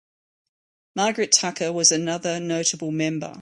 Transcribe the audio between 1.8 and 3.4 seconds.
another notable member.